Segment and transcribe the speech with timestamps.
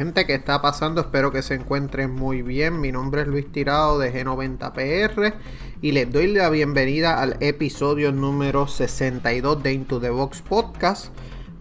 [0.00, 2.80] Gente que está pasando, espero que se encuentren muy bien.
[2.80, 5.34] Mi nombre es Luis Tirado de G90PR
[5.82, 11.08] y les doy la bienvenida al episodio número 62 de Into the Box Podcast.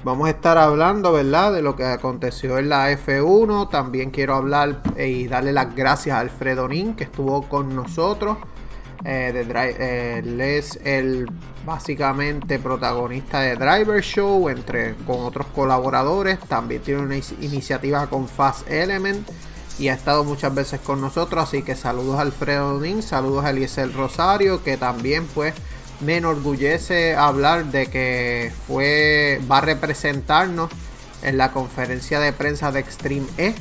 [0.05, 3.69] Vamos a estar hablando, ¿verdad?, de lo que aconteció en la F1.
[3.69, 8.37] También quiero hablar y darle las gracias a Alfredo Nin, que estuvo con nosotros.
[9.05, 9.45] Eh,
[9.79, 11.27] eh, él es el
[11.65, 16.39] básicamente protagonista de Driver Show, entre con otros colaboradores.
[16.39, 19.27] También tiene una iniciativa con Fast Element
[19.77, 21.43] y ha estado muchas veces con nosotros.
[21.43, 25.53] Así que saludos a Alfredo Nin, saludos a Eliezer Rosario, que también pues
[26.01, 30.69] me enorgullece hablar de que fue va a representarnos
[31.21, 33.53] en la conferencia de prensa de Extreme E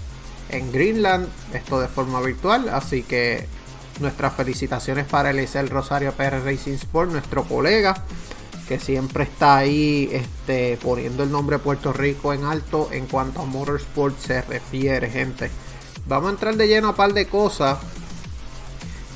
[0.51, 3.47] en Greenland, esto de forma virtual, así que
[4.01, 8.05] nuestras felicitaciones para Elisel Rosario PR Racing Sport, nuestro colega,
[8.69, 13.45] que siempre está ahí este, poniendo el nombre Puerto Rico en alto en cuanto a
[13.47, 15.51] motorsport se refiere, gente.
[16.07, 17.79] Vamos a entrar de lleno a un par de cosas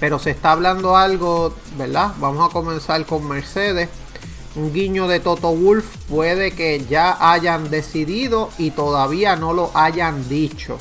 [0.02, 2.12] pero se está hablando algo, ¿verdad?
[2.18, 3.88] Vamos a comenzar con Mercedes.
[4.56, 10.28] Un guiño de Toto Wolf puede que ya hayan decidido y todavía no lo hayan
[10.28, 10.78] dicho.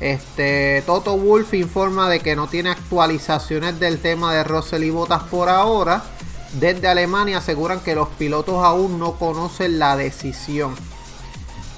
[0.00, 5.24] Este Toto Wolf informa de que no tiene actualizaciones del tema de Russell y Bottas
[5.24, 6.04] por ahora.
[6.52, 10.74] Desde Alemania aseguran que los pilotos aún no conocen la decisión.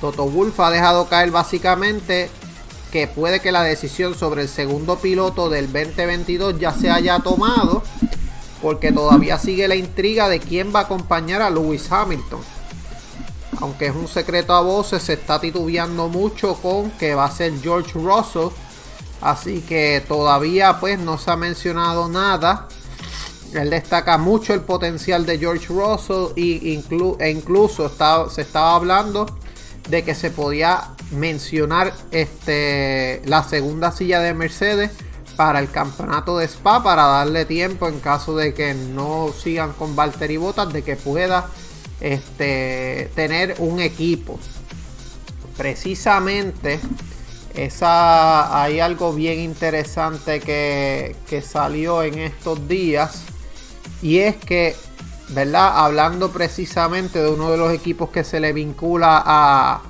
[0.00, 2.30] Toto Wolf ha dejado caer básicamente
[2.92, 7.82] que puede que la decisión sobre el segundo piloto del 2022 ya se haya tomado,
[8.60, 12.40] porque todavía sigue la intriga de quién va a acompañar a Lewis Hamilton.
[13.60, 17.52] Aunque es un secreto a voces, se está titubeando mucho con que va a ser
[17.60, 18.48] George Russell.
[19.20, 22.68] Así que todavía pues no se ha mencionado nada.
[23.52, 27.90] Él destaca mucho el potencial de George Russell e incluso
[28.30, 29.26] se estaba hablando
[29.88, 34.92] de que se podía mencionar este, la segunda silla de Mercedes
[35.36, 39.96] para el campeonato de Spa para darle tiempo en caso de que no sigan con
[39.96, 41.48] Valtteri Bottas de que pueda
[42.00, 44.38] este, tener un equipo
[45.56, 46.80] precisamente
[47.54, 53.24] esa hay algo bien interesante que, que salió en estos días
[54.02, 54.74] y es que
[55.28, 59.82] verdad hablando precisamente de uno de los equipos que se le vincula a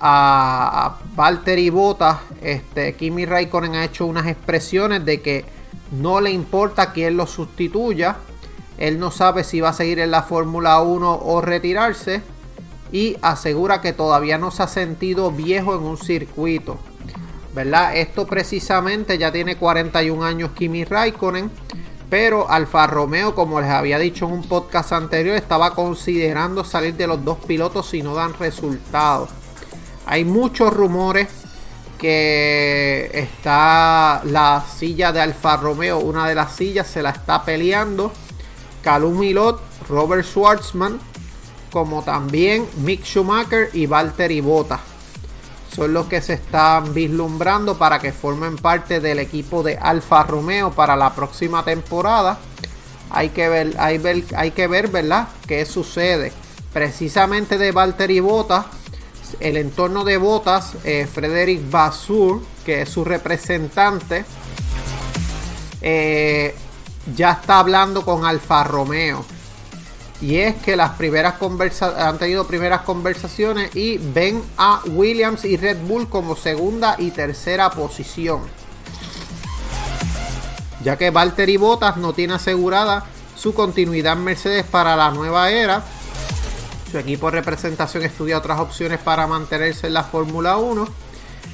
[0.00, 5.44] a, Valtteri Bottas, este, Kimi Raikkonen ha hecho unas expresiones de que
[5.92, 8.16] no le importa quién lo sustituya.
[8.80, 12.22] Él no sabe si va a seguir en la Fórmula 1 o retirarse.
[12.90, 16.78] Y asegura que todavía no se ha sentido viejo en un circuito.
[17.54, 17.96] ¿Verdad?
[17.96, 21.50] Esto precisamente ya tiene 41 años Kimi Raikkonen.
[22.08, 27.06] Pero Alfa Romeo, como les había dicho en un podcast anterior, estaba considerando salir de
[27.06, 29.30] los dos pilotos si no dan resultados.
[30.06, 31.28] Hay muchos rumores
[31.98, 38.10] que está la silla de Alfa Romeo, una de las sillas se la está peleando
[38.82, 40.98] Calum Milot, Robert Schwartzman,
[41.70, 44.80] como también Mick Schumacher y Valtteri Bottas.
[45.74, 50.72] Son los que se están vislumbrando para que formen parte del equipo de Alfa Romeo
[50.72, 52.38] para la próxima temporada.
[53.10, 55.28] Hay que ver, hay, hay que ver, ¿verdad?
[55.46, 56.32] ¿Qué sucede?
[56.72, 58.66] Precisamente de Valtteri Bottas
[59.38, 64.24] el entorno de botas, eh, Frederick Basur, que es su representante,
[65.80, 66.54] eh,
[67.14, 69.24] ya está hablando con Alfa Romeo.
[70.20, 75.56] Y es que las primeras conversaciones han tenido primeras conversaciones y ven a Williams y
[75.56, 78.40] Red Bull como segunda y tercera posición.
[80.84, 85.82] Ya que Valtteri Bottas no tiene asegurada su continuidad en Mercedes para la nueva era
[86.90, 90.88] su equipo de representación estudia otras opciones para mantenerse en la Fórmula 1.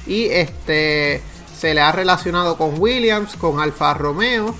[0.07, 1.21] Y este
[1.55, 4.55] se le ha relacionado con Williams, con Alfa Romeo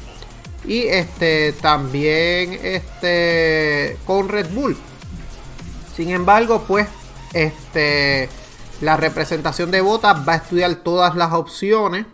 [0.66, 4.78] y este también este con Red Bull.
[5.96, 6.88] Sin embargo, pues
[7.34, 8.30] este
[8.82, 12.06] la representación de Botas va a estudiar todas las opciones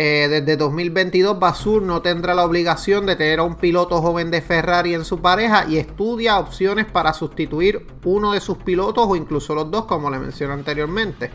[0.00, 4.40] eh, desde 2022 Basur no tendrá la obligación de tener a un piloto joven de
[4.40, 9.56] Ferrari en su pareja y estudia opciones para sustituir uno de sus pilotos o incluso
[9.56, 11.32] los dos como le mencioné anteriormente.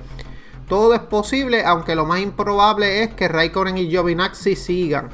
[0.68, 5.10] Todo es posible, aunque lo más improbable es que Raikkonen y Giovinazzi sigan.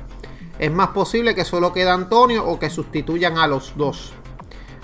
[0.59, 4.13] Es más posible que solo quede Antonio o que sustituyan a los dos.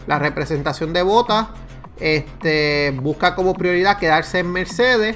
[0.07, 1.47] La representación de Bottas
[1.99, 5.15] este, busca como prioridad quedarse en Mercedes.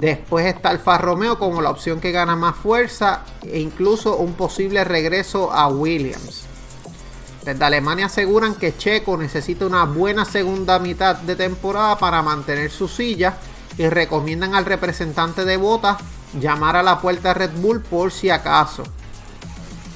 [0.00, 4.84] Después está Alfa Romeo como la opción que gana más fuerza e incluso un posible
[4.84, 6.46] regreso a Williams.
[7.44, 12.86] Desde Alemania aseguran que Checo necesita una buena segunda mitad de temporada para mantener su
[12.86, 13.38] silla
[13.78, 15.98] y recomiendan al representante de Bottas
[16.38, 18.84] llamar a la puerta Red Bull por si acaso.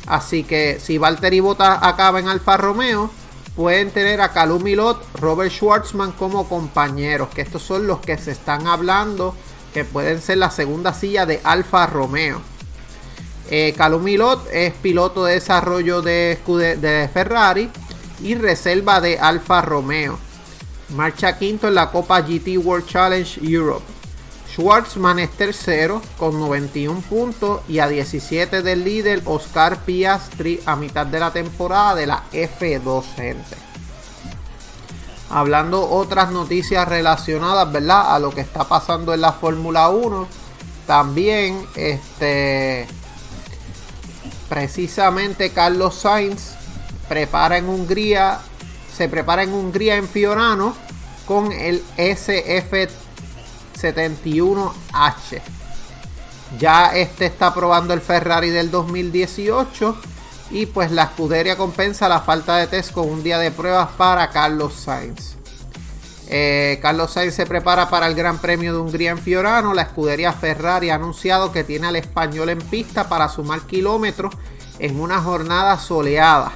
[0.07, 3.11] Así que si Valtteri Bottas acaba en Alfa Romeo,
[3.57, 8.33] pueden tener a Calum Milot, Robert Schwartzman como compañeros, que estos son los que se
[8.33, 9.35] están hablando
[9.73, 12.41] que pueden ser la segunda silla de Alfa Romeo.
[13.51, 16.39] Eh, Calum Milot es piloto de desarrollo de,
[16.81, 17.71] de Ferrari
[18.23, 20.19] y reserva de Alfa Romeo.
[20.91, 23.85] Marcha quinto en la Copa GT World Challenge Europe.
[24.55, 31.07] Schwartzman es tercero con 91 puntos y a 17 del líder Oscar Piastri a mitad
[31.07, 33.57] de la temporada de la F2, gente.
[35.31, 38.15] Hablando otras noticias relacionadas, ¿verdad?
[38.15, 40.29] A lo que está pasando en la Fórmula 1.
[40.87, 42.87] También, este,
[44.49, 46.55] precisamente Carlos Sainz
[47.09, 48.39] prepara en Hungría,
[48.97, 50.75] se prepara en Hungría en Fiorano
[51.27, 52.89] con el SF
[53.81, 55.41] 71H.
[56.59, 59.97] Ya este está probando el Ferrari del 2018
[60.51, 64.31] y pues la escudería compensa la falta de test con un día de pruebas para
[64.31, 65.35] Carlos Sainz.
[66.29, 69.75] Eh, Carlos Sainz se prepara para el Gran Premio de Hungría en Fiorano.
[69.75, 74.35] La escudería Ferrari ha anunciado que tiene al español en pista para sumar kilómetros
[74.79, 76.53] en una jornada soleada.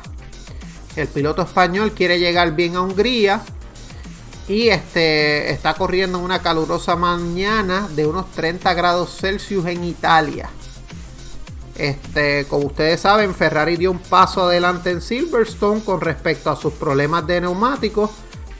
[0.98, 3.40] El piloto español quiere llegar bien a Hungría
[4.48, 10.50] y este está corriendo una calurosa mañana de unos 30 grados Celsius en Italia.
[11.76, 16.72] Este, como ustedes saben, Ferrari dio un paso adelante en Silverstone con respecto a sus
[16.72, 18.10] problemas de neumáticos.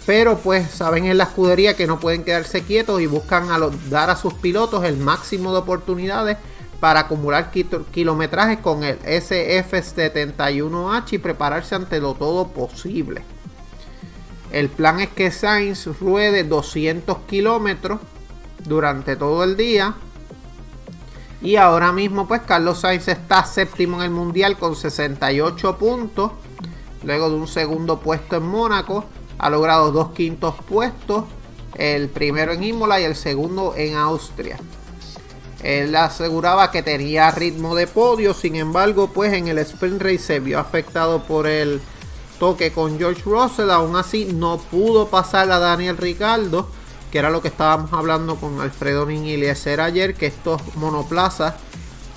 [0.07, 3.49] Pero pues saben en la escudería que no pueden quedarse quietos y buscan
[3.91, 6.39] dar a sus pilotos el máximo de oportunidades
[6.81, 13.23] para acumular kilometrajes con el SF71H y prepararse ante lo todo posible.
[14.53, 18.01] El plan es que Sainz ruede 200 kilómetros
[18.65, 19.95] durante todo el día.
[21.43, 26.33] Y ahora mismo pues Carlos Sainz está séptimo en el mundial con 68 puntos.
[27.03, 29.05] Luego de un segundo puesto en Mónaco.
[29.39, 31.25] Ha logrado dos quintos puestos.
[31.75, 34.59] El primero en Imola y el segundo en Austria.
[35.63, 38.35] Él aseguraba que tenía ritmo de podio.
[38.35, 41.81] Sin embargo pues en el sprint race se vio afectado por el
[42.39, 43.71] toque con George Russell.
[43.71, 46.69] Aún así no pudo pasar a Daniel Ricardo,
[47.11, 51.55] que era lo que estábamos hablando con Alfredo Ninilieser ayer, que estos monoplazas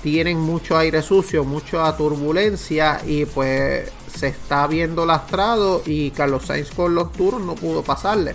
[0.02, 6.70] tienen mucho aire sucio, mucha turbulencia y pues se está viendo lastrado y Carlos Sainz
[6.72, 8.34] con los Tours no pudo pasarle.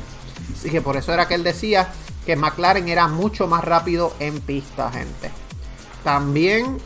[0.53, 1.91] Así que por eso era que él decía
[2.27, 5.31] que McLaren era mucho más rápido en pista, gente.
[6.03, 6.77] También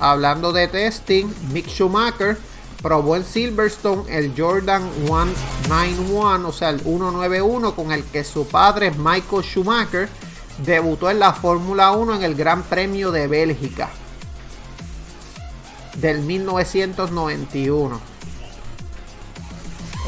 [0.00, 2.36] hablando de testing, Mick Schumacher
[2.82, 8.90] probó en Silverstone el Jordan 191, o sea, el 191 con el que su padre
[8.90, 10.08] Michael Schumacher
[10.66, 13.90] debutó en la Fórmula 1 en el Gran Premio de Bélgica
[15.94, 18.00] del 1991.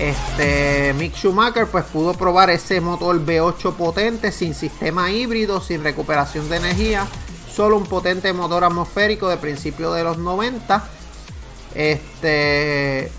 [0.01, 6.49] Este Mick Schumacher pues pudo probar ese motor V8 potente sin sistema híbrido, sin recuperación
[6.49, 7.07] de energía,
[7.55, 10.89] solo un potente motor atmosférico de principios de los 90
[11.75, 13.11] este,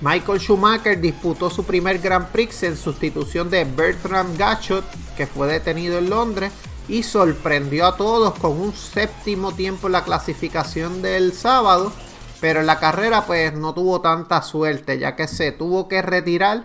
[0.00, 4.84] Michael Schumacher disputó su primer Grand Prix en sustitución de Bertrand Gachot,
[5.16, 6.52] que fue detenido en Londres,
[6.88, 11.92] y sorprendió a todos con un séptimo tiempo en la clasificación del sábado,
[12.42, 16.64] pero en la carrera pues no tuvo tanta suerte, ya que se tuvo que retirar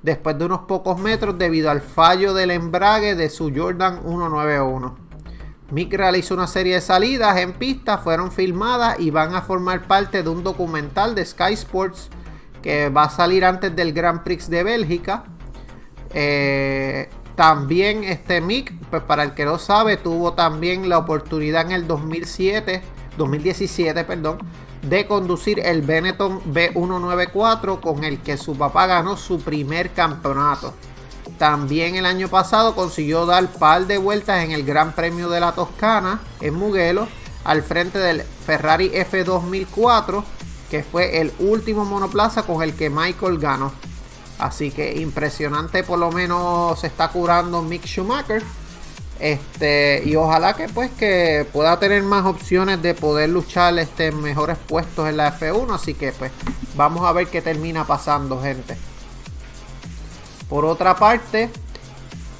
[0.00, 4.96] después de unos pocos metros debido al fallo del embrague de su Jordan 191.
[5.72, 10.22] Mick realizó una serie de salidas en pista, fueron filmadas y van a formar parte
[10.22, 12.10] de un documental de Sky Sports
[12.62, 15.24] que va a salir antes del Grand Prix de Bélgica.
[16.14, 21.72] Eh, también este Mick, pues para el que no sabe, tuvo también la oportunidad en
[21.72, 22.82] el 2007,
[23.16, 24.38] 2017, perdón,
[24.82, 30.74] de conducir el Benetton B194 con el que su papá ganó su primer campeonato.
[31.38, 35.52] También el año pasado consiguió dar par de vueltas en el Gran Premio de la
[35.52, 37.06] Toscana en Mugello
[37.44, 40.24] al frente del Ferrari F2004
[40.70, 43.72] que fue el último monoplaza con el que Michael ganó.
[44.38, 48.42] Así que impresionante por lo menos se está curando Mick Schumacher.
[49.20, 54.56] Este, y ojalá que pues que pueda tener más opciones de poder luchar este, mejores
[54.58, 55.74] puestos en la F1.
[55.74, 56.30] Así que pues
[56.76, 58.76] vamos a ver qué termina pasando, gente.
[60.48, 61.50] Por otra parte,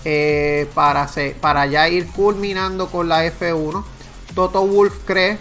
[0.05, 1.09] eh, para,
[1.41, 3.85] para ya ir culminando con la F1,
[4.35, 5.39] Toto Wolf cree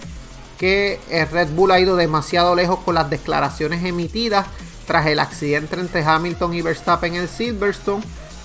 [0.57, 4.47] que el Red Bull ha ido demasiado lejos con las declaraciones emitidas
[4.87, 8.03] tras el accidente entre Hamilton y Verstappen en Silverstone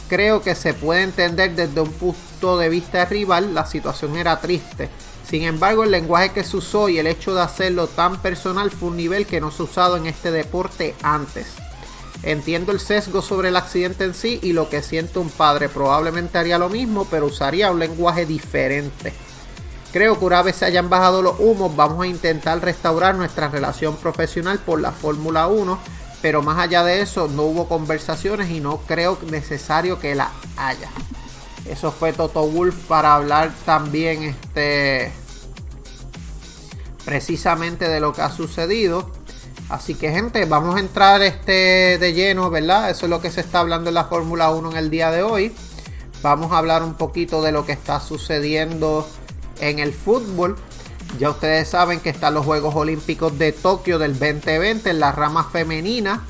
[0.08, 2.20] creo que se puede entender desde un punto
[2.58, 4.88] de vista rival, la situación era triste.
[5.28, 8.90] Sin embargo, el lenguaje que se usó y el hecho de hacerlo tan personal fue
[8.90, 11.46] un nivel que no se ha usado en este deporte antes.
[12.22, 15.68] Entiendo el sesgo sobre el accidente en sí y lo que siente un padre.
[15.68, 19.12] Probablemente haría lo mismo, pero usaría un lenguaje diferente.
[19.92, 23.96] Creo que una vez se hayan bajado los humos, vamos a intentar restaurar nuestra relación
[23.96, 28.78] profesional por la Fórmula 1 pero más allá de eso no hubo conversaciones y no
[28.87, 30.88] creo necesario que la haya.
[31.69, 35.12] Eso fue Toto Wolf para hablar también este
[37.04, 39.11] precisamente de lo que ha sucedido.
[39.69, 42.90] Así que gente, vamos a entrar este de lleno, ¿verdad?
[42.90, 45.23] Eso es lo que se está hablando en la Fórmula 1 en el día de
[45.23, 45.52] hoy.
[46.23, 49.09] Vamos a hablar un poquito de lo que está sucediendo
[49.61, 50.57] en el fútbol.
[51.19, 55.49] Ya ustedes saben que están los Juegos Olímpicos de Tokio del 2020 en la rama
[55.50, 56.25] femenina.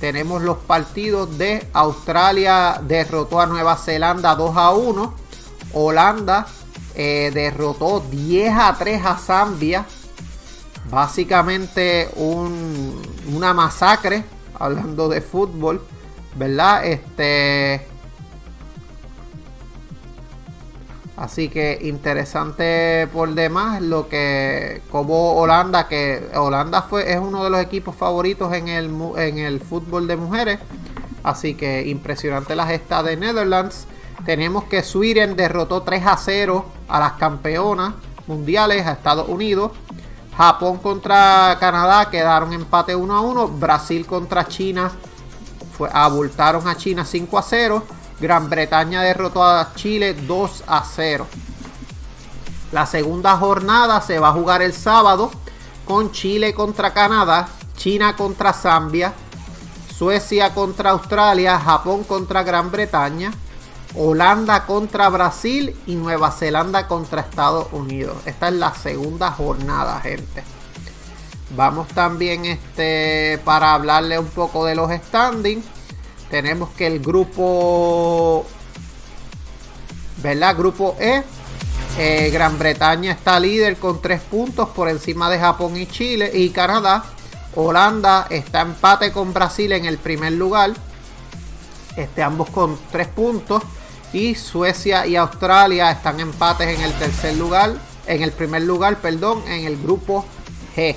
[0.00, 5.14] Tenemos los partidos de Australia derrotó a Nueva Zelanda 2 a 1.
[5.74, 6.46] Holanda
[6.94, 9.84] eh, derrotó 10 a 3 a Zambia.
[10.90, 14.24] Básicamente una masacre,
[14.58, 15.86] hablando de fútbol,
[16.34, 16.86] ¿verdad?
[16.86, 17.86] Este,
[21.20, 27.50] Así que interesante por demás lo que como Holanda, que Holanda fue, es uno de
[27.50, 30.58] los equipos favoritos en el, en el fútbol de mujeres.
[31.22, 33.86] Así que impresionante la gesta de Netherlands.
[34.24, 37.92] Tenemos que Sweden derrotó 3 a 0 a las campeonas
[38.26, 39.72] mundiales, a Estados Unidos.
[40.34, 43.48] Japón contra Canadá quedaron empate 1 a 1.
[43.48, 44.90] Brasil contra China
[45.76, 47.82] fue, abultaron a China 5 a 0.
[48.20, 51.26] Gran Bretaña derrotó a Chile 2 a 0.
[52.72, 55.30] La segunda jornada se va a jugar el sábado
[55.84, 59.12] con Chile contra Canadá, China contra Zambia,
[59.96, 63.32] Suecia contra Australia, Japón contra Gran Bretaña,
[63.96, 68.18] Holanda contra Brasil y Nueva Zelanda contra Estados Unidos.
[68.24, 70.44] Esta es la segunda jornada, gente.
[71.56, 75.64] Vamos también este, para hablarle un poco de los standings.
[76.30, 78.46] Tenemos que el grupo,
[80.22, 80.56] ¿verdad?
[80.56, 81.24] Grupo E.
[81.98, 86.50] Eh, Gran Bretaña está líder con 3 puntos por encima de Japón y Chile y
[86.50, 87.04] Canadá.
[87.56, 90.72] Holanda está empate con Brasil en el primer lugar.
[91.96, 93.62] Este, ambos con 3 puntos.
[94.12, 97.74] Y Suecia y Australia están empates en el tercer lugar.
[98.06, 100.24] En el primer lugar, perdón, en el grupo
[100.76, 100.94] G.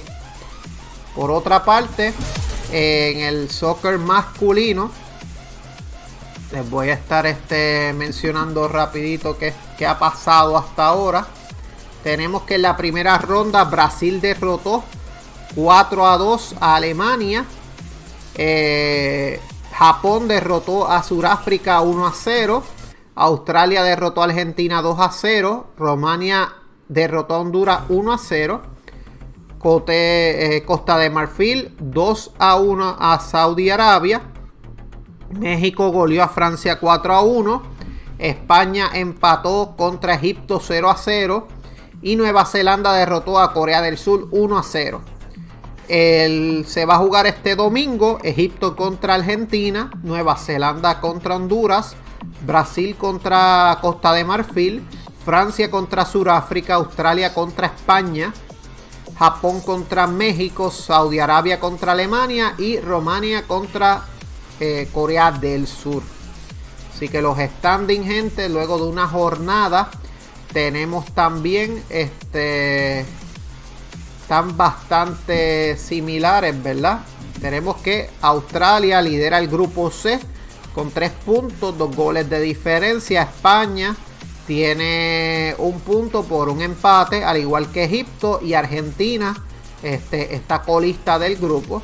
[1.16, 2.14] Por otra parte,
[2.72, 4.92] en el soccer masculino,
[6.54, 9.54] les voy a estar este, mencionando rapidito qué,
[9.88, 11.26] ha pasado hasta ahora.
[12.04, 14.84] Tenemos que en la primera ronda Brasil derrotó
[15.56, 17.46] 4 a 2 a Alemania.
[18.36, 19.42] Eh,
[19.74, 22.64] Japón derrotó a Sudáfrica 1 a 0.
[23.16, 25.72] Australia derrotó a Argentina 2 a 0.
[25.76, 26.54] Romania
[26.88, 28.62] derrotó a Honduras 1 a 0.
[29.88, 34.33] Eh, Costa de Marfil 2 a 1 a Saudi Arabia.
[35.40, 37.62] México goleó a Francia 4 a 1.
[38.20, 41.48] España empató contra Egipto 0 a 0.
[42.02, 45.02] Y Nueva Zelanda derrotó a Corea del Sur 1 a 0.
[45.88, 51.96] se va a jugar este domingo Egipto contra Argentina, Nueva Zelanda contra Honduras,
[52.46, 54.84] Brasil contra Costa de Marfil,
[55.26, 58.34] Francia contra Sudáfrica, Australia contra España,
[59.18, 64.04] Japón contra México, Saudi Arabia contra Alemania y Romania contra
[64.66, 66.02] eh, Corea del Sur.
[66.96, 69.92] Así que los standing, gente, luego de una jornada,
[70.54, 73.06] tenemos también este.
[74.22, 77.02] Están bastante similares, ¿verdad?
[77.42, 80.18] Tenemos que Australia lidera el grupo C
[80.74, 83.24] con 3 puntos, 2 goles de diferencia.
[83.24, 83.94] España
[84.48, 89.36] tiene un punto por un empate, al igual que Egipto y Argentina.
[89.84, 91.82] Este, está colista del grupo.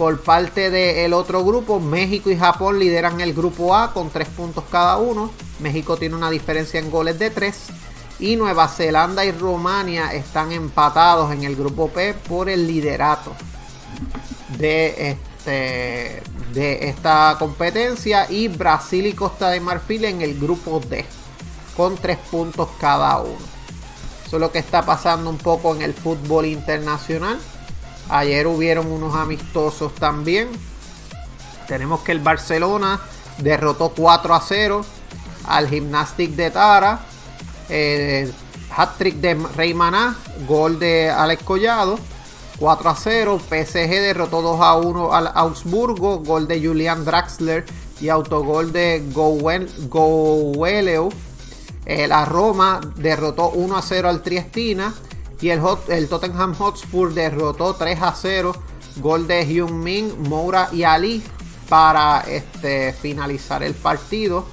[0.00, 4.64] Por parte del otro grupo, México y Japón lideran el grupo A con 3 puntos
[4.72, 5.30] cada uno.
[5.58, 7.54] México tiene una diferencia en goles de 3.
[8.20, 13.34] Y Nueva Zelanda y Rumania están empatados en el grupo P por el liderato
[14.56, 16.22] de, este,
[16.54, 18.26] de esta competencia.
[18.30, 21.04] Y Brasil y Costa de Marfil en el grupo D.
[21.76, 23.36] con 3 puntos cada uno.
[24.26, 27.38] Eso es lo que está pasando un poco en el fútbol internacional.
[28.10, 30.48] Ayer hubieron unos amistosos también.
[31.68, 33.00] Tenemos que el Barcelona
[33.38, 34.84] derrotó 4 a 0
[35.46, 37.00] al Gymnastic de Tara.
[37.68, 38.30] Eh,
[38.76, 40.16] hat-trick de Rey Maná,
[40.48, 41.98] gol de Alex Collado.
[42.58, 43.38] 4 a 0.
[43.38, 46.18] PSG derrotó 2 a 1 al Augsburgo.
[46.18, 47.64] Gol de Julian Draxler
[48.00, 51.10] y autogol de Goueleu.
[51.86, 54.92] Eh, la Roma derrotó 1 a 0 al Triestina.
[55.40, 58.52] Y el, el Tottenham Hotspur derrotó 3 a 0.
[58.96, 61.22] Gol de Hyun Min, Moura y Ali
[61.68, 64.44] para este, finalizar el partido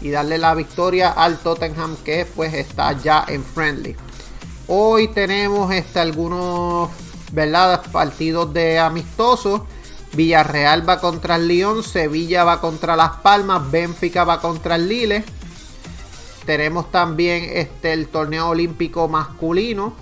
[0.00, 3.94] y darle la victoria al Tottenham que pues está ya en friendly.
[4.66, 6.90] Hoy tenemos este, algunos
[7.32, 7.82] ¿verdad?
[7.92, 9.62] partidos de amistosos.
[10.14, 15.24] Villarreal va contra el Lyon, Sevilla va contra Las Palmas, Benfica va contra el Lille.
[16.44, 19.94] Tenemos también este, el torneo olímpico masculino.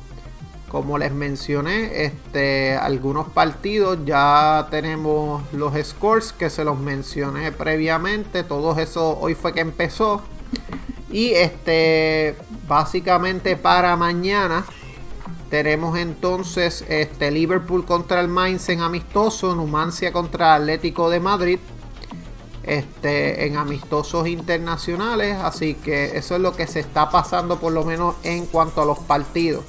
[0.70, 8.44] Como les mencioné, este, algunos partidos ya tenemos los scores que se los mencioné previamente.
[8.44, 10.22] Todo eso hoy fue que empezó.
[11.10, 12.36] Y este,
[12.68, 14.64] básicamente para mañana
[15.50, 21.58] tenemos entonces este, Liverpool contra el Mainz en amistoso, Numancia contra Atlético de Madrid
[22.62, 25.36] este, en amistosos internacionales.
[25.42, 28.84] Así que eso es lo que se está pasando por lo menos en cuanto a
[28.84, 29.64] los partidos.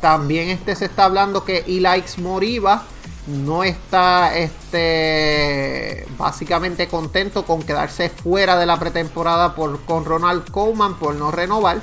[0.00, 2.84] También este se está hablando que Ilaix Moriba
[3.26, 10.94] no está este, básicamente contento con quedarse fuera de la pretemporada por, con Ronald Koeman
[10.94, 11.80] por no renovar.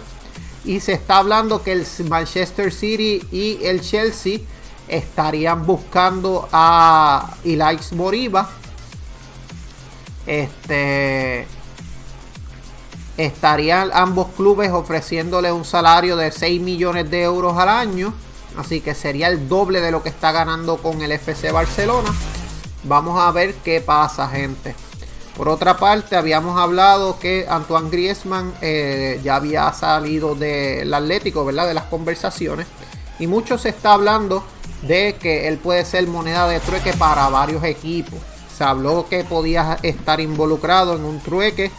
[0.65, 4.39] Y se está hablando que el Manchester City y el Chelsea
[4.87, 8.49] estarían buscando a Ilaix Moriba.
[10.25, 11.47] Este
[13.17, 18.13] estarían ambos clubes ofreciéndole un salario de 6 millones de euros al año.
[18.57, 22.09] Así que sería el doble de lo que está ganando con el FC Barcelona.
[22.83, 24.75] Vamos a ver qué pasa, gente.
[25.35, 31.67] Por otra parte, habíamos hablado que Antoine Griezmann eh, ya había salido del Atlético, ¿verdad?
[31.67, 32.65] De las conversaciones.
[33.19, 34.43] Y mucho se está hablando
[34.81, 38.19] de que él puede ser moneda de trueque para varios equipos.
[38.55, 41.71] Se habló que podía estar involucrado en un trueque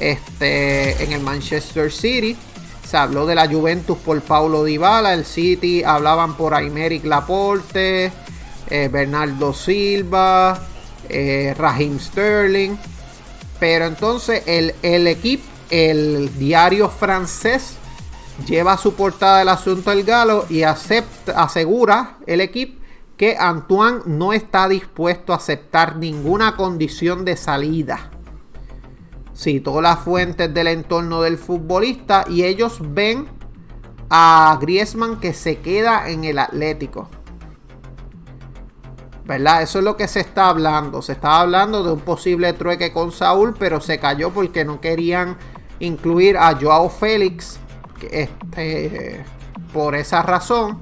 [0.00, 2.36] este, en el Manchester City.
[2.84, 5.14] Se habló de la Juventus por Paulo Dybala.
[5.14, 8.10] El City hablaban por Aymeric Laporte,
[8.68, 10.60] eh, Bernardo Silva,
[11.08, 12.76] eh, Raheem Sterling.
[13.60, 17.74] Pero entonces el, el equipo, el diario francés,
[18.46, 22.80] lleva su portada el asunto del galo y acepta, asegura el equipo
[23.18, 28.10] que Antoine no está dispuesto a aceptar ninguna condición de salida
[29.40, 33.26] citó las fuentes del entorno del futbolista y ellos ven
[34.10, 37.08] a Griezmann que se queda en el Atlético.
[39.24, 39.62] ¿Verdad?
[39.62, 41.00] Eso es lo que se está hablando.
[41.00, 45.38] Se estaba hablando de un posible trueque con Saúl, pero se cayó porque no querían
[45.78, 47.58] incluir a Joao Félix.
[48.02, 49.24] Este,
[49.72, 50.80] por esa razón.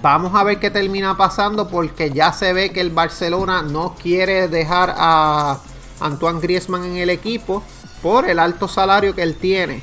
[0.00, 4.48] Vamos a ver qué termina pasando porque ya se ve que el Barcelona no quiere
[4.48, 5.58] dejar a
[6.02, 7.62] Antoine Griezmann en el equipo
[8.02, 9.80] por el alto salario que él tiene.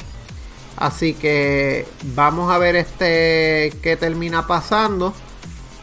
[0.77, 5.13] Así que vamos a ver este qué termina pasando.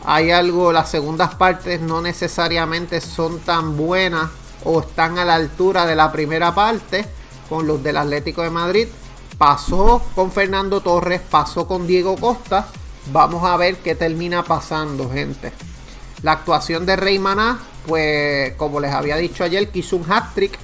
[0.05, 4.31] Hay algo, las segundas partes no necesariamente son tan buenas
[4.65, 7.05] o están a la altura de la primera parte
[7.49, 8.89] con los del Atlético de Madrid.
[9.37, 12.67] Pasó con Fernando Torres, pasó con Diego Costa.
[13.13, 15.53] Vamos a ver qué termina pasando, gente.
[16.23, 20.59] La actuación de Rey Maná pues como les había dicho ayer, quiso un hat-trick,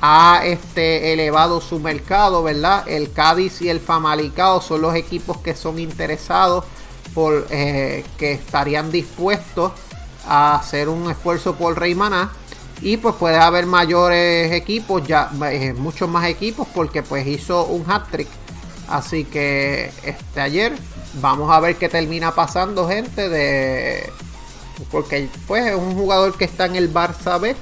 [0.00, 2.86] ha este, elevado su mercado, ¿verdad?
[2.86, 6.64] El Cádiz y el Famalicao son los equipos que son interesados
[7.14, 9.72] por eh, que estarían dispuestos
[10.26, 12.32] a hacer un esfuerzo por Maná
[12.80, 17.88] y pues puede haber mayores equipos ya eh, muchos más equipos porque pues hizo un
[17.90, 18.28] hat trick
[18.88, 20.72] así que este ayer
[21.20, 24.10] vamos a ver qué termina pasando gente de
[24.90, 27.56] porque pues es un jugador que está en el Barça B.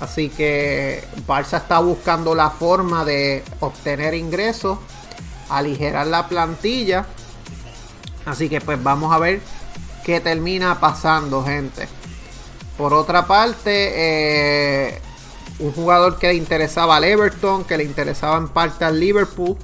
[0.00, 4.78] Así que Barça está buscando la forma de obtener ingresos,
[5.48, 7.06] aligerar la plantilla.
[8.24, 9.40] Así que pues vamos a ver
[10.04, 11.88] qué termina pasando, gente.
[12.76, 15.00] Por otra parte, eh,
[15.58, 19.56] un jugador que le interesaba al Everton, que le interesaba en parte al Liverpool.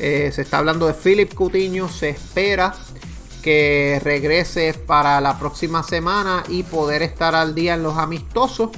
[0.00, 1.88] Eh, se está hablando de Philip Coutinho.
[1.88, 2.74] Se espera
[3.44, 8.70] que regrese para la próxima semana y poder estar al día en los amistosos.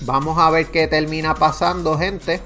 [0.00, 2.42] Vamos a ver qué termina pasando, gente.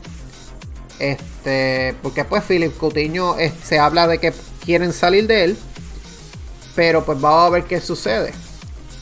[0.99, 5.59] Este, porque pues Philip Coutinho se habla de que quieren salir de él.
[6.77, 8.35] Pero pues vamos a ver qué sucede.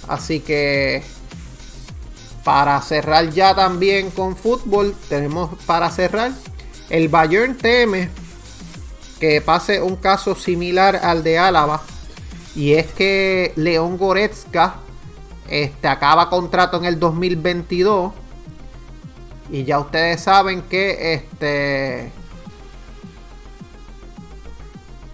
[0.06, 1.02] Así que
[2.44, 6.30] para cerrar ya también con fútbol, tenemos para cerrar.
[6.90, 8.08] El Bayern teme
[9.18, 11.82] que pase un caso similar al de Álava.
[12.54, 14.76] Y es que León Goretzka
[15.48, 18.12] este, acaba contrato en el 2022.
[19.50, 22.12] Y ya ustedes saben que este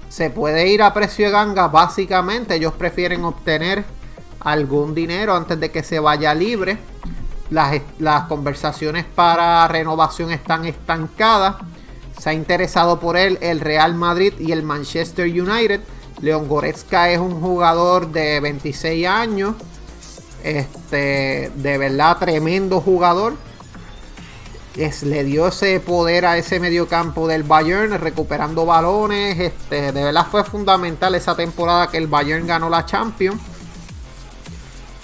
[0.08, 1.68] se puede ir a precio de ganga.
[1.68, 3.84] Básicamente, ellos prefieren obtener
[4.40, 6.78] algún dinero antes de que se vaya libre.
[7.50, 11.56] Las, las conversaciones para renovación están estancadas.
[12.18, 15.82] Se ha interesado por él el Real Madrid y el Manchester United.
[16.20, 19.54] León Goretzka es un jugador de 26 años.
[20.42, 23.34] Este, de verdad, tremendo jugador.
[24.76, 29.38] Es, le dio ese poder a ese mediocampo del Bayern, recuperando balones.
[29.38, 33.40] Este, de verdad fue fundamental esa temporada que el Bayern ganó la Champions.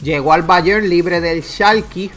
[0.00, 2.10] Llegó al Bayern libre del Schalke.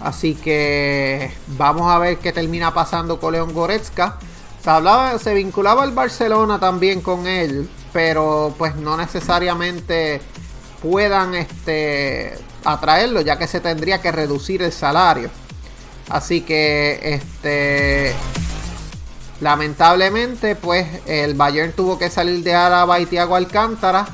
[0.00, 4.18] Así que vamos a ver qué termina pasando con León Goretzka.
[4.62, 10.20] Se, hablaba, se vinculaba al Barcelona también con él, pero pues no necesariamente
[10.82, 15.30] puedan este, atraerlo, ya que se tendría que reducir el salario.
[16.10, 18.12] Así que este
[19.40, 24.06] lamentablemente pues el Bayern tuvo que salir de Araba y Thiago Alcántara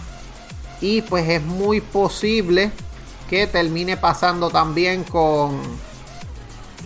[0.80, 2.70] y pues es muy posible
[3.28, 5.58] que termine pasando también con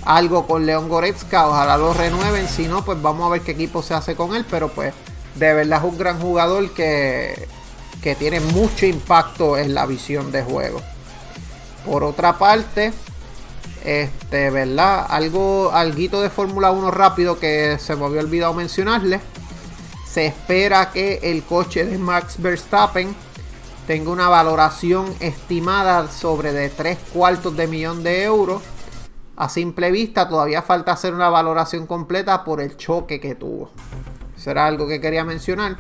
[0.05, 1.49] algo con León Goretzka.
[1.49, 2.49] Ojalá lo renueven.
[2.49, 4.45] Si no, pues vamos a ver qué equipo se hace con él.
[4.51, 4.93] Pero pues
[5.35, 7.49] de verdad es un gran jugador que,
[8.03, 10.81] que tiene mucho impacto en la visión de juego.
[11.85, 12.93] Por otra parte,
[13.85, 15.07] este, ¿verdad?
[15.09, 19.21] Algo, alguito de Fórmula 1 rápido que se me había olvidado mencionarle.
[20.07, 23.15] Se espera que el coche de Max Verstappen
[23.87, 28.63] tengo una valoración estimada sobre de 3 cuartos de millón de euros.
[29.37, 33.71] A simple vista todavía falta hacer una valoración completa por el choque que tuvo.
[34.37, 35.77] Eso era algo que quería mencionar.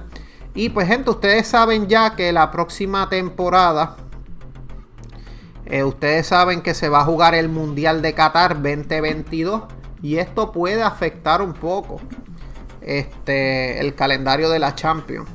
[0.54, 3.96] Y pues gente, ustedes saben ya que la próxima temporada,
[5.66, 9.62] eh, ustedes saben que se va a jugar el Mundial de Qatar 2022.
[10.02, 12.00] Y esto puede afectar un poco
[12.80, 15.28] este, el calendario de la Champions.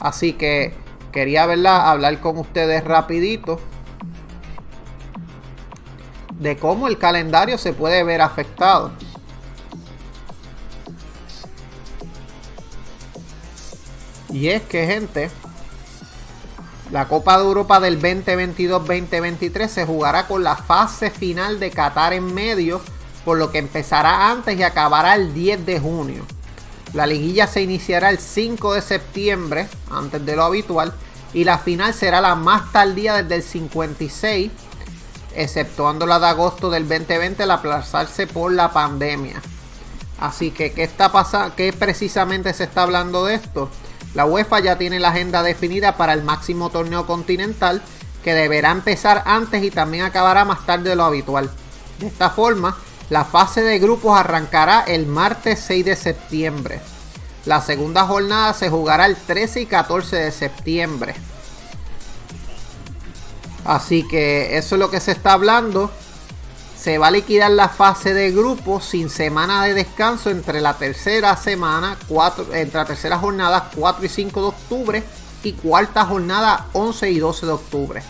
[0.00, 0.74] Así que
[1.12, 3.58] quería hablar con ustedes rapidito
[6.38, 8.92] de cómo el calendario se puede ver afectado.
[14.30, 15.30] Y es que, gente,
[16.90, 22.34] la Copa de Europa del 2022-2023 se jugará con la fase final de Qatar en
[22.34, 22.80] medio,
[23.24, 26.24] por lo que empezará antes y acabará el 10 de junio.
[26.94, 30.94] La liguilla se iniciará el 5 de septiembre, antes de lo habitual,
[31.34, 34.50] y la final será la más tardía desde el 56,
[35.34, 39.42] exceptuando la de agosto del 2020 al aplazarse por la pandemia.
[40.18, 41.54] Así que, ¿qué está pasando?
[41.54, 43.68] ¿Qué precisamente se está hablando de esto?
[44.14, 47.82] La UEFA ya tiene la agenda definida para el máximo torneo continental,
[48.24, 51.50] que deberá empezar antes y también acabará más tarde de lo habitual.
[51.98, 52.76] De esta forma,
[53.10, 56.80] la fase de grupos arrancará el martes 6 de septiembre.
[57.46, 61.14] La segunda jornada se jugará el 13 y 14 de septiembre.
[63.64, 65.90] Así que eso es lo que se está hablando.
[66.88, 71.36] Se va a liquidar la fase de grupos sin semana de descanso entre la tercera
[71.36, 71.98] semana,
[72.54, 75.04] entre la tercera jornada 4 y 5 de octubre
[75.42, 78.02] y cuarta jornada 11 y 12 de octubre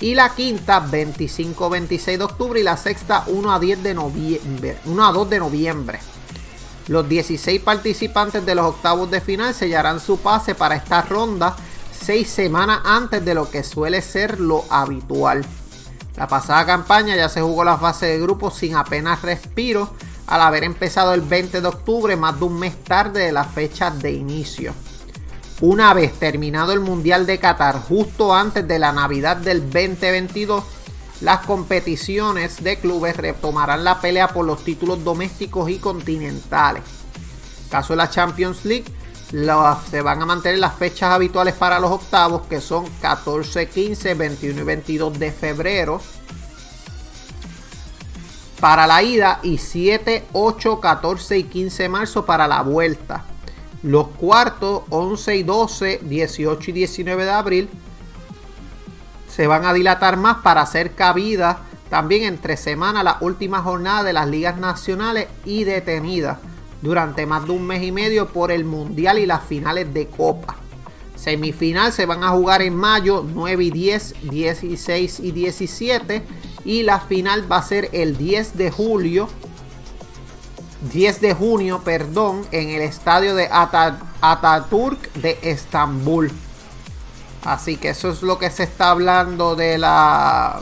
[0.00, 5.06] y la quinta 25-26 de octubre y la sexta 1 a 10 de noviembre, 1
[5.06, 6.00] a 2 de noviembre.
[6.88, 11.54] Los 16 participantes de los octavos de final sellarán su pase para esta ronda
[12.04, 15.46] 6 semanas antes de lo que suele ser lo habitual.
[16.16, 19.90] La pasada campaña ya se jugó la fase de grupos sin apenas respiro
[20.26, 23.90] al haber empezado el 20 de octubre, más de un mes tarde de la fecha
[23.90, 24.74] de inicio.
[25.60, 30.64] Una vez terminado el Mundial de Qatar, justo antes de la Navidad del 2022,
[31.20, 36.82] las competiciones de clubes retomarán la pelea por los títulos domésticos y continentales.
[37.70, 38.92] Caso de la Champions League,
[39.32, 44.60] se van a mantener las fechas habituales para los octavos, que son 14, 15, 21
[44.60, 46.00] y 22 de febrero.
[48.60, 53.24] Para la ida y 7, 8, 14 y 15 de marzo para la vuelta.
[53.82, 57.70] Los cuartos 11 y 12, 18 y 19 de abril
[59.28, 64.12] se van a dilatar más para hacer cabida también entre semana la última jornada de
[64.12, 66.38] las ligas nacionales y detenidas
[66.82, 70.56] durante más de un mes y medio por el Mundial y las finales de Copa.
[71.16, 76.22] Semifinal se van a jugar en mayo 9 y 10, 16 y 17
[76.64, 79.28] y la final va a ser el 10 de julio
[80.90, 86.32] 10 de junio, perdón, en el estadio de Ataturk de Estambul.
[87.44, 90.60] Así que eso es lo que se está hablando de la,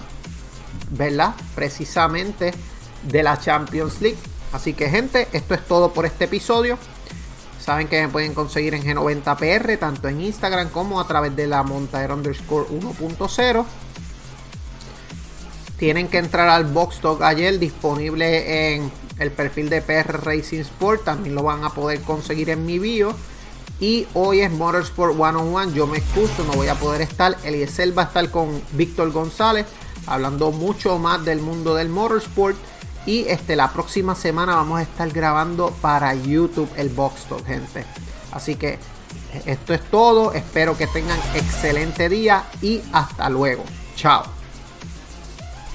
[0.90, 1.34] ¿verdad?
[1.54, 2.52] Precisamente
[3.02, 4.18] de la Champions League.
[4.52, 6.78] Así que gente, esto es todo por este episodio.
[7.60, 11.62] Saben que me pueden conseguir en G90PR, tanto en Instagram como a través de la
[11.62, 13.64] Montader underscore 1.0.
[15.76, 21.04] Tienen que entrar al Box Talk ayer, disponible en el perfil de PR Racing Sport.
[21.04, 23.14] También lo van a poder conseguir en mi bio.
[23.78, 25.72] Y hoy es Motorsport One on One.
[25.72, 27.36] Yo me excuso, no voy a poder estar.
[27.44, 29.66] Eliezer va a estar con Víctor González,
[30.06, 32.56] hablando mucho más del mundo del Motorsport.
[33.06, 37.84] Y este, la próxima semana vamos a estar grabando para YouTube el Box Talk, gente.
[38.32, 38.78] Así que
[39.46, 40.32] esto es todo.
[40.32, 43.64] Espero que tengan excelente día y hasta luego.
[43.96, 44.39] Chao.